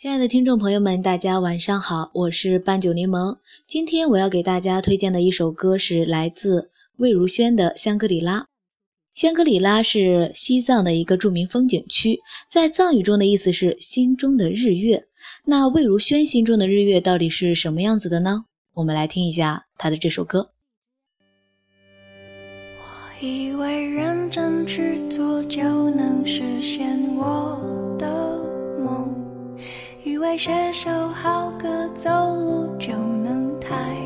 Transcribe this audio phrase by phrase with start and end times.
[0.00, 3.36] 亲爱的听众朋友们，大家晚上好，我是半酒柠檬。
[3.66, 8.40] 今天我要给大家推荐的一首歌是来自魏如萱的《香格里拉》。
[9.12, 15.04] 香格里拉是西藏的一个著名风景区，在藏语中的意思是心中的日月。
[15.44, 18.46] 那魏如萱心中的日月到底是什么样子的呢？
[18.72, 20.52] 我们来听一下她的这首歌。
[22.78, 25.60] 我以为认真去做就
[25.90, 27.89] 能实现我。
[30.20, 33.96] 以为写首好歌，走路就能抬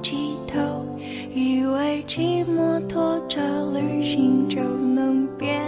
[0.00, 0.86] 起头；
[1.34, 3.40] 以为骑摩托车
[3.74, 5.60] 旅行就能变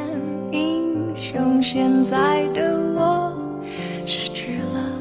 [0.53, 1.61] 英雄。
[1.61, 3.33] 现在的我
[4.07, 4.93] 失去了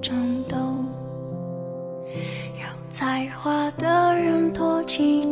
[0.00, 0.86] 冲动，
[2.14, 5.28] 有才华的人托起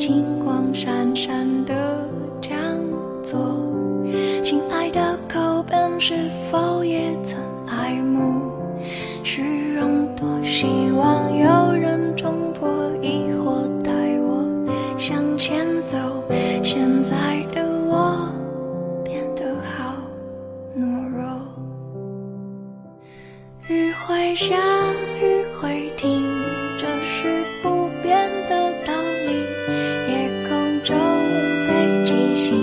[16.84, 17.16] 现在
[17.54, 18.28] 的我
[19.06, 19.94] 变得好
[20.76, 21.40] 懦弱，
[23.68, 24.54] 雨会下
[25.18, 26.22] 雨会停，
[26.78, 29.32] 这是不变的道理。
[30.12, 30.52] 夜空
[30.84, 30.94] 中
[31.66, 32.54] 北极星，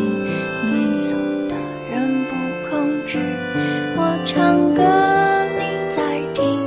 [0.70, 1.56] 迷路的
[1.90, 2.30] 人不
[2.70, 2.78] 恐
[3.08, 3.18] 惧。
[3.98, 4.84] 我唱歌
[5.58, 5.62] 你
[5.96, 6.62] 在听，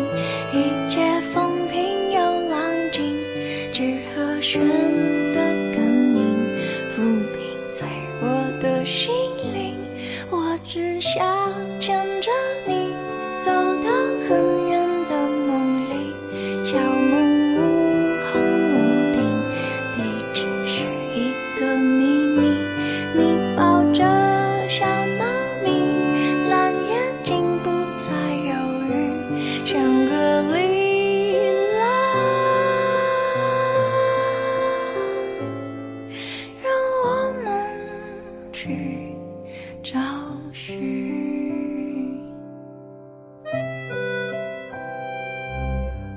[0.52, 2.18] 一切风平又
[2.50, 2.58] 浪
[2.90, 3.14] 静，
[3.72, 4.60] 只和弦
[5.32, 5.38] 的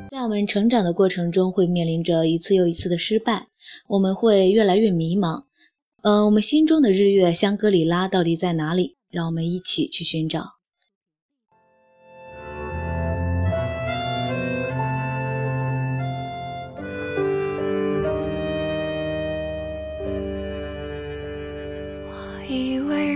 [0.10, 3.48] 在我们成长的过程中，会面临着一次又一次的失败，
[3.88, 5.44] 我们会越来越迷茫。
[6.02, 8.96] 呃，我们心中的日月香格里拉到底在哪里？
[9.10, 10.54] 让我们一起去寻找。
[22.10, 22.14] 我
[22.50, 23.07] 以为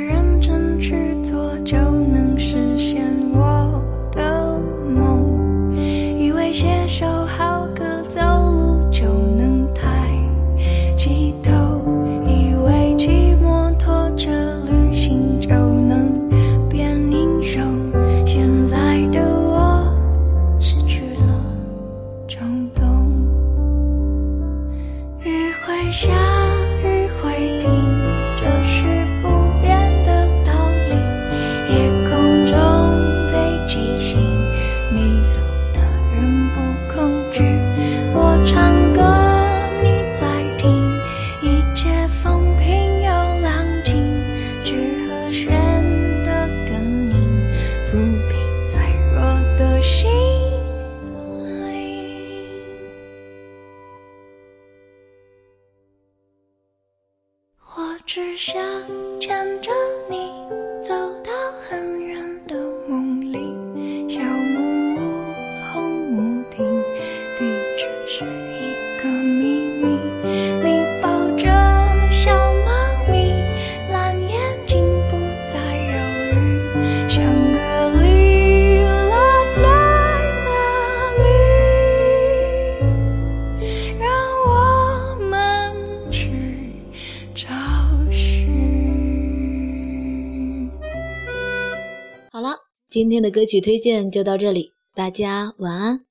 [58.32, 58.62] 只想
[59.20, 59.70] 牵着
[92.92, 96.02] 今天的歌曲推荐就到这里，大家晚安。